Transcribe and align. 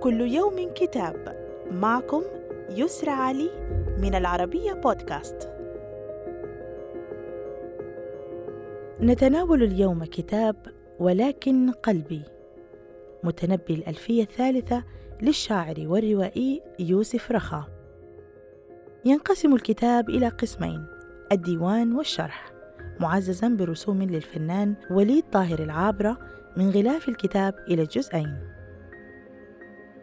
كل 0.00 0.20
يوم 0.20 0.70
كتاب. 0.74 1.36
معكم 1.70 2.22
يسرى 2.70 3.10
علي 3.10 3.50
من 3.98 4.14
العربية 4.14 4.72
بودكاست. 4.72 5.50
نتناول 9.00 9.62
اليوم 9.62 10.04
كتاب 10.04 10.56
ولكن 10.98 11.70
قلبي. 11.70 12.22
متنبي 13.24 13.74
الألفية 13.74 14.22
الثالثة 14.22 14.84
للشاعر 15.22 15.74
والروائي 15.78 16.62
يوسف 16.78 17.32
رخا 17.32 17.64
ينقسم 19.04 19.54
الكتاب 19.54 20.10
إلى 20.10 20.28
قسمين 20.28 20.86
الديوان 21.32 21.92
والشرح. 21.92 22.52
معززا 23.00 23.48
برسوم 23.48 24.02
للفنان 24.02 24.74
وليد 24.90 25.24
طاهر 25.32 25.58
العابرة 25.58 26.18
من 26.56 26.70
غلاف 26.70 27.08
الكتاب 27.08 27.54
إلى 27.68 27.82
الجزئين 27.82 28.57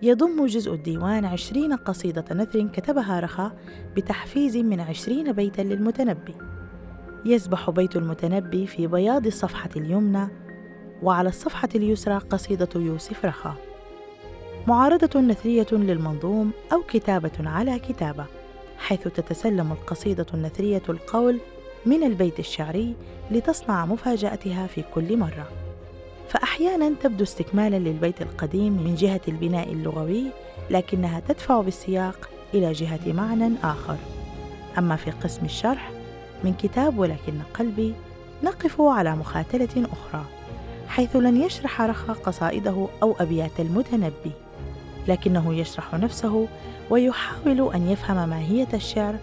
يضم 0.02 0.46
جزء 0.46 0.74
الديوان 0.74 1.26
عشرين 1.26 1.74
قصيدة 1.74 2.26
نثر 2.32 2.68
كتبها 2.68 3.20
رخا 3.20 3.52
بتحفيز 3.96 4.58
من 4.58 4.80
عشرين 4.80 5.32
بيتا 5.32 5.62
للمتنبي. 5.62 6.36
يسبح 7.26 7.70
بيت 7.70 7.96
المتنبي 7.96 8.68
في 8.68 8.88
بياض 8.88 9.26
الصفحة 9.26 9.70
اليمنى 9.76 10.28
وعلى 11.04 11.30
الصفحة 11.30 11.70
اليسرى 11.76 12.18
قصيدة 12.18 12.70
يوسف 12.76 13.26
رخا. 13.26 13.56
معارضة 14.68 15.20
نثرية 15.20 15.68
للمنظوم 15.72 16.52
أو 16.74 16.82
كتابة 16.82 17.50
على 17.50 17.80
كتابة 17.80 18.26
حيث 18.78 19.04
تتسلم 19.04 19.72
القصيدة 19.72 20.26
النثرية 20.34 20.84
القول 20.90 21.40
من 21.86 22.04
البيت 22.04 22.40
الشعري 22.40 22.96
لتصنع 23.32 23.86
مفاجأتها 23.86 24.68
في 24.68 24.84
كل 24.94 25.18
مرة. 25.18 25.65
فأحيانا 26.36 26.92
تبدو 27.04 27.24
استكمالا 27.24 27.76
للبيت 27.76 28.22
القديم 28.22 28.74
من 28.74 28.96
جهة 28.96 29.22
البناء 29.28 29.74
اللغوي 29.74 30.24
لكنها 30.70 31.20
تدفع 31.28 31.62
بالسياق 31.62 32.30
إلى 32.54 32.72
جهة 32.72 33.00
معنى 33.14 33.54
آخر. 33.64 33.96
أما 34.78 34.96
في 34.96 35.12
قسم 35.12 35.46
الشرح 35.46 35.92
من 36.44 36.54
كتاب 36.54 36.98
ولكن 37.00 37.34
قلبي 37.54 37.94
نقف 38.44 38.82
على 38.82 39.16
مخاتلة 39.16 39.88
أخرى 39.92 40.26
حيث 40.88 41.16
لن 41.16 41.42
يشرح 41.42 41.82
رخا 41.82 42.14
قصائده 42.14 42.88
أو 43.04 43.16
أبيات 43.20 43.60
المتنبي 43.60 44.32
لكنه 45.08 45.54
يشرح 45.54 45.94
نفسه 45.94 46.48
ويحاول 46.90 47.74
أن 47.76 47.90
يفهم 47.90 48.30
ماهية 48.30 48.68
الشعر 48.74 49.16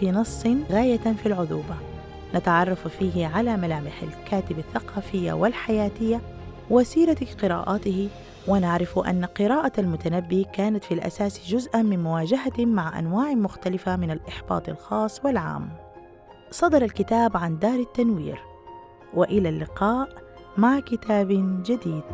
في 0.00 0.10
نص 0.10 0.46
غاية 0.70 1.14
في 1.22 1.26
العذوبة. 1.26 1.76
نتعرف 2.34 2.88
فيه 2.88 3.26
على 3.26 3.56
ملامح 3.56 4.02
الكاتب 4.02 4.58
الثقافية 4.58 5.32
والحياتية 5.32 6.20
وسيرة 6.70 7.18
قراءاته 7.42 8.08
ونعرف 8.48 8.98
أن 8.98 9.24
قراءة 9.24 9.72
المتنبي 9.78 10.44
كانت 10.52 10.84
في 10.84 10.94
الأساس 10.94 11.48
جزءا 11.48 11.82
من 11.82 12.02
مواجهة 12.02 12.52
مع 12.58 12.98
أنواع 12.98 13.34
مختلفة 13.34 13.96
من 13.96 14.10
الإحباط 14.10 14.68
الخاص 14.68 15.24
والعام. 15.24 15.68
صدر 16.50 16.82
الكتاب 16.82 17.36
عن 17.36 17.58
دار 17.58 17.80
التنوير، 17.80 18.42
وإلى 19.14 19.48
اللقاء 19.48 20.08
مع 20.56 20.80
كتاب 20.80 21.28
جديد. 21.62 22.04